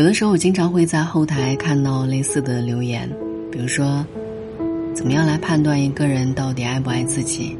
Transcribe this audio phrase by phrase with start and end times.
[0.00, 3.06] 有的时候，我经常会在后台看到类似的留言，
[3.52, 4.02] 比如说
[4.96, 7.54] ：“怎么样来判断一个人到底爱不爱自己？”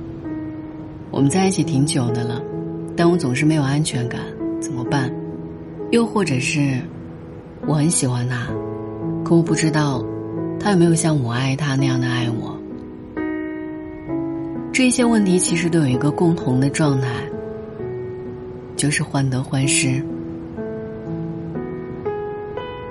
[1.12, 2.40] 我们在一起挺久的了，
[2.96, 4.22] 但我总是没有安全感，
[4.58, 5.12] 怎么办？
[5.90, 6.80] 又或者是，
[7.66, 8.46] 我很喜欢他，
[9.22, 10.02] 可我不知道，
[10.58, 12.58] 他有没有像我爱他那样的爱我。
[14.72, 17.10] 这些问题其实都有一个共同的状态，
[18.77, 20.02] 就是患得患失。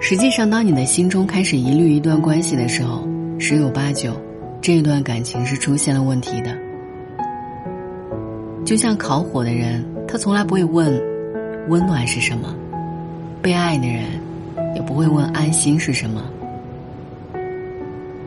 [0.10, 3.08] 实际上，当你的心中开始疑虑一段关系的时候，
[3.38, 4.20] 十有八九，
[4.60, 6.58] 这一段感情是出现了问题的。
[8.66, 11.00] 就像烤火的人，他从来不会问
[11.68, 12.50] 温暖是什么；
[13.40, 14.06] 被爱的人，
[14.74, 16.24] 也不会问安心是什么。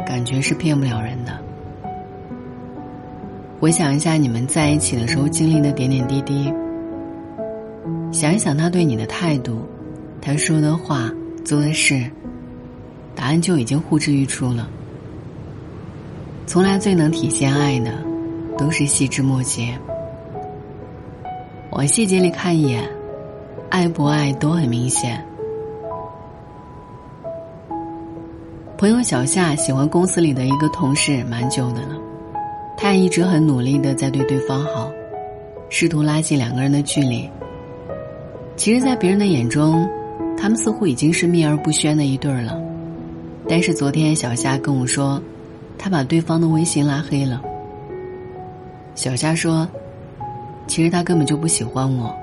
[0.06, 1.36] 感觉是骗不了人的。
[3.58, 6.54] 回想一下你们在一起的时候经历的点点滴滴，
[8.12, 9.66] 想一想他对你的态度，
[10.20, 11.12] 他说的话。
[11.44, 12.10] 做的事，
[13.14, 14.68] 答案就已经呼之欲出了。
[16.46, 17.92] 从来最能体现爱的，
[18.56, 19.76] 都是细枝末节。
[21.70, 22.88] 往细节里看一眼，
[23.70, 25.24] 爱不爱都很明显。
[28.76, 31.96] 朋友小夏喜欢公司里的一个同事蛮久的了，
[32.76, 34.90] 他也一直很努力的在对对方好，
[35.70, 37.28] 试图拉近两个人的距离。
[38.56, 39.88] 其实，在别人的眼中。
[40.36, 42.60] 他们似乎已经是秘而不宣的一对了，
[43.48, 45.22] 但是昨天小夏跟我说，
[45.78, 47.40] 他把对方的微信拉黑了。
[48.94, 49.68] 小夏说，
[50.66, 52.14] 其实他根本就不喜欢我，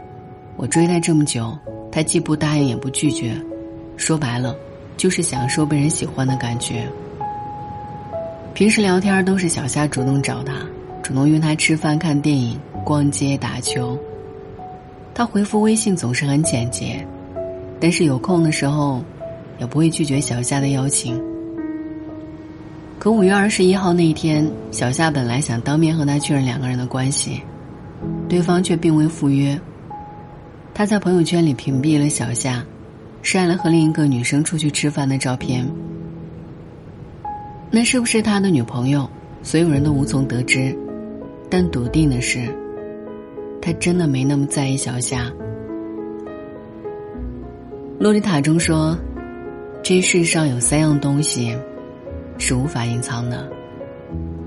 [0.58, 1.58] 我追他这么久，
[1.92, 3.34] 他既不答应也不拒绝，
[3.96, 4.56] 说白了，
[4.98, 6.88] 就是享受被人喜欢的感觉。
[8.54, 10.54] 平时聊天都是小夏主动找他，
[11.02, 13.98] 主动约他吃饭、看电影、逛街、打球。
[15.14, 17.06] 他回复微信总是很简洁。
[17.80, 19.04] 但是有空的时候，
[19.60, 21.22] 也不会拒绝小夏的邀请。
[22.98, 27.42] 可五月二十一号那一天，小夏本来想当面和他确认两个人的关系，
[28.28, 29.60] 对方却并未赴约。
[30.74, 32.64] 他在朋友圈里屏蔽了小夏，
[33.22, 35.66] 晒了和另一个女生出去吃饭的照片。
[37.72, 39.10] 那是不是他的女朋友？
[39.42, 40.78] 所有人都无从得知。
[41.50, 42.54] 但笃定的是，
[43.62, 45.32] 他真的没那么在意小夏。
[48.00, 48.98] 洛丽塔中说
[49.84, 51.54] ：“这世上有三样东西
[52.38, 53.52] 是无法隐藏的：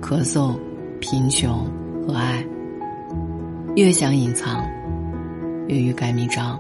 [0.01, 0.55] 咳嗽、
[1.01, 1.71] 贫穷
[2.07, 2.43] 和爱。
[3.77, 4.65] 越想隐藏，
[5.69, 6.59] 越欲盖弥彰。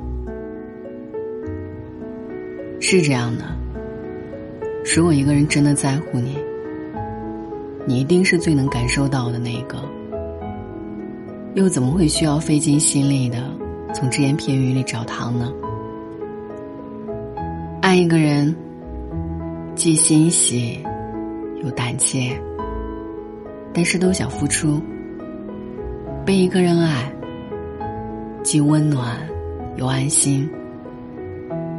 [2.79, 3.45] 是这样的。
[4.95, 6.37] 如果一个人真的在乎你，
[7.87, 9.79] 你一定是最能感受到的那一个。
[11.55, 13.51] 又怎么会需要费尽心力的
[13.95, 15.51] 从只言片语里找糖呢？”
[17.93, 18.57] 爱一个人，
[19.75, 20.81] 既欣喜
[21.63, 22.35] 又胆怯，
[23.75, 24.81] 但是都想付出；
[26.25, 27.13] 被一个人爱，
[28.43, 29.21] 既温暖
[29.77, 30.49] 又安心，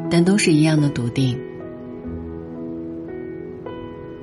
[0.07, 1.35] 但都是一样的笃定。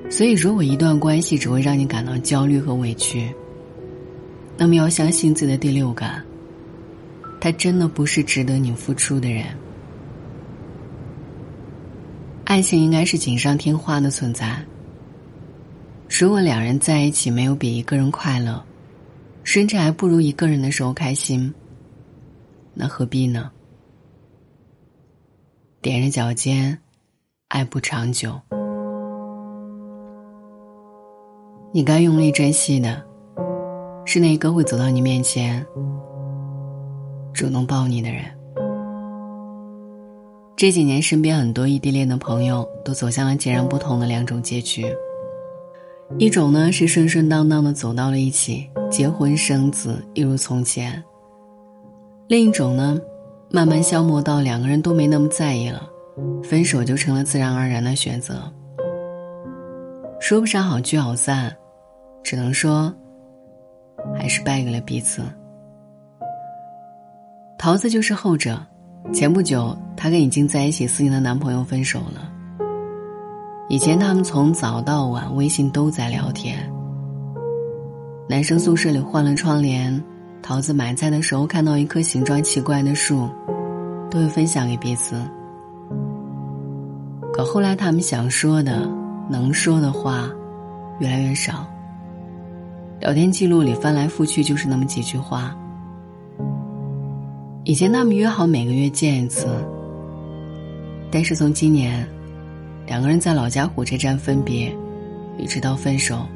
[0.09, 3.29] 所以，如果一段关系只会让你感到焦虑和委屈，
[4.57, 6.23] 那么要相信自己的第六感，
[7.41, 9.47] 他真的不是值得你付出的人。
[12.51, 14.61] 爱情应该是锦上添花的存在。
[16.09, 18.61] 如果两人在一起没有比一个人快乐，
[19.45, 21.55] 甚至还不如一个人的时候开心，
[22.75, 23.53] 那何必呢？
[25.81, 26.77] 踮着脚尖，
[27.47, 28.37] 爱不长久。
[31.73, 33.01] 你该用力珍惜的，
[34.05, 35.65] 是那个会走到你面前，
[37.33, 38.25] 主动抱你的人。
[40.61, 44.85] 这几年，身边很多异地恋的朋友都走向了截然不同的两种结局。
[46.19, 50.93] 一种呢是顺顺当当的走到了一起，结婚生子，一如从前；
[52.29, 53.01] 另一种呢，
[53.49, 55.89] 慢慢消磨到两个人都没那么在意了，
[56.45, 58.43] 分手就成了自然而然的选择。
[60.21, 61.51] 说不上好聚好散，
[62.23, 62.95] 只能说，
[64.15, 65.23] 还是败给了彼此。
[67.57, 68.61] 桃子就是后者。
[69.13, 72.31] 前不久，她跟已经在一起四年的男朋友分手了。
[73.69, 76.59] 以前他们从早到晚微信都在聊天。
[78.29, 80.03] 男生宿舍里换了窗帘，
[80.43, 83.29] 桃子买菜的时候看到一棵形状奇怪的树，
[84.11, 85.17] 都会分享给彼此。
[87.33, 88.89] 可后来他们想说的、
[89.29, 90.31] 能说的话，
[91.01, 91.67] 越来越少。
[93.01, 95.57] 聊天记录里翻来覆去就是那么几句话。
[97.65, 99.47] 以前他们约好每个月见一次，
[101.11, 102.09] 但是从今年，
[102.87, 104.75] 两个人在老家火车站分别，
[105.37, 106.27] 一直到分手，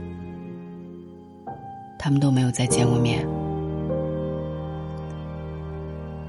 [1.98, 3.26] 他们都没有再见过面。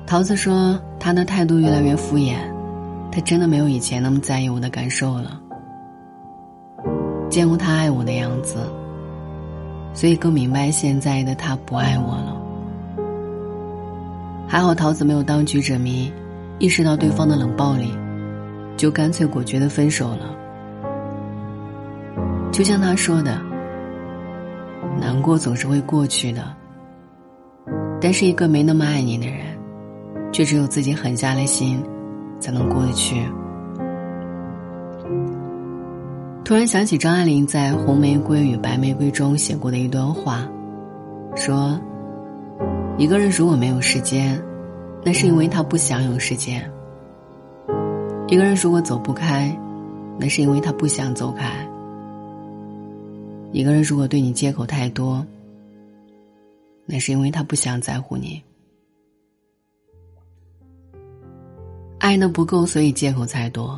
[0.07, 2.37] 桃子说：“他的态度越来越敷衍，
[3.11, 5.41] 他真的没有以前那么在意我的感受了。
[7.29, 8.55] 见过他爱我的样子，
[9.93, 12.34] 所以更明白现在的他不爱我了。
[14.47, 16.11] 还好桃子没有当局者迷，
[16.59, 17.93] 意识到对方的冷暴力，
[18.77, 20.35] 就干脆果决的分手了。
[22.51, 23.41] 就像他说的，
[24.99, 26.41] 难过总是会过去的，
[27.99, 29.45] 但是一个没那么爱你的人。”
[30.31, 31.81] 却只有自己狠下了心，
[32.41, 33.15] 才能过得去。
[36.43, 40.45] 突然想起张爱玲在《红玫瑰与白玫瑰》中写过的一段话，
[41.37, 41.79] 说
[42.97, 44.41] ：“一个人如果没有时间，
[45.03, 46.61] 那是因为他不想有时间；
[48.27, 49.53] 一个人如果走不开，
[50.17, 51.45] 那是因为他不想走开；
[53.51, 55.25] 一个人如果对你借口太多，
[56.85, 58.41] 那是因为他不想在乎你。”
[61.99, 63.77] 爱的不够，所以借口才多。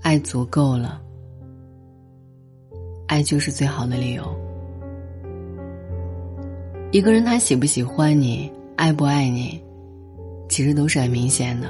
[0.00, 0.98] 爱足够了，
[3.08, 4.47] 爱就是最好的理由。
[6.90, 9.62] 一个人他喜不喜欢你，爱不爱你，
[10.48, 11.68] 其实都是很明显的。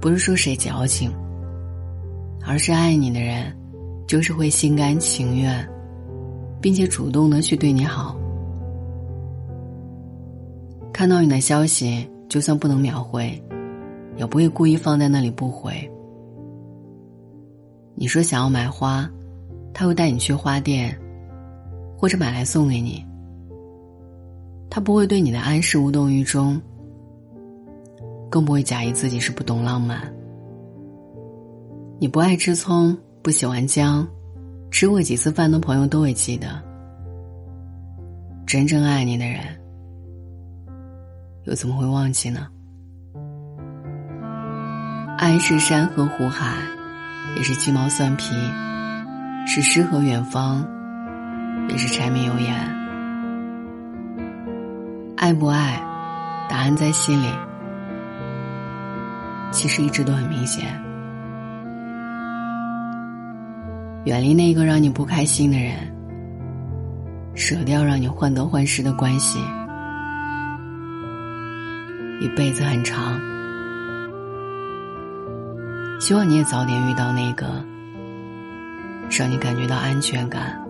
[0.00, 1.12] 不是说谁矫情，
[2.44, 3.54] 而是爱你的人，
[4.06, 5.68] 就是会心甘情愿，
[6.60, 8.16] 并且主动的去对你好。
[10.92, 12.06] 看到你的消息。
[12.28, 13.40] 就算不能秒回，
[14.16, 15.72] 也不会故意放在那里不回。
[17.94, 19.08] 你说想要买花，
[19.72, 20.98] 他会带你去花店，
[21.96, 23.04] 或者买来送给你。
[24.68, 26.60] 他不会对你的安事无动于衷，
[28.28, 30.12] 更不会假意自己是不懂浪漫。
[31.98, 34.06] 你不爱吃葱，不喜欢姜，
[34.70, 36.62] 吃过几次饭的朋友都会记得。
[38.46, 39.40] 真正爱你的人。
[41.44, 42.48] 又怎么会忘记呢？
[45.16, 46.56] 爱是山河湖海，
[47.36, 48.34] 也是鸡毛蒜皮，
[49.46, 50.66] 是诗和远方，
[51.68, 52.54] 也是柴米油盐。
[55.16, 55.80] 爱不爱，
[56.48, 57.28] 答案在心里。
[59.50, 60.66] 其实一直都很明显。
[64.04, 65.74] 远离那个让你不开心的人，
[67.34, 69.40] 舍掉让你患得患失的关系。
[72.20, 73.20] 一辈子很长，
[76.00, 77.64] 希望你也早点遇到那个
[79.10, 80.60] 让你感觉到安全感、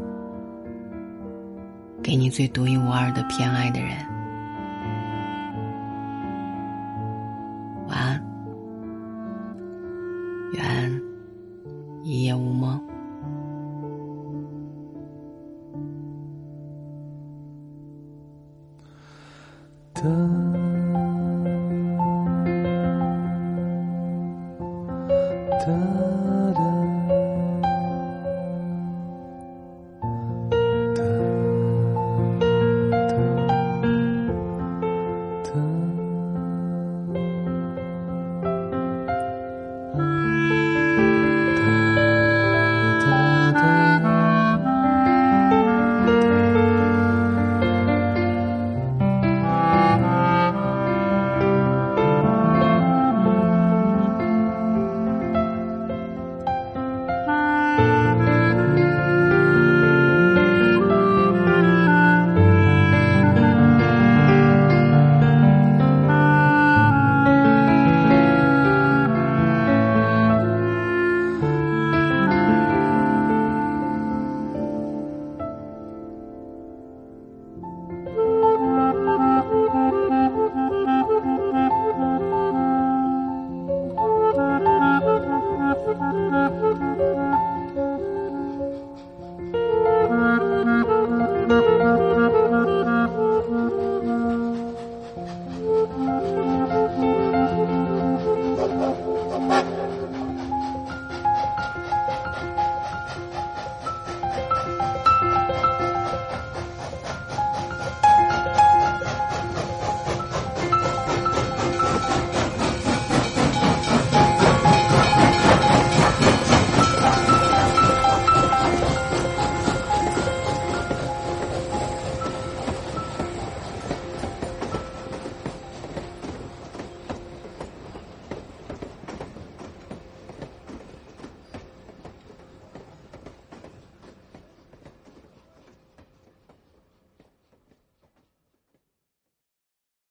[2.07, 3.91] 给你最独一无二的偏爱的人。
[7.89, 8.23] 晚安，
[10.53, 11.03] 愿
[12.05, 12.81] 一夜无梦。
[19.95, 20.56] 的。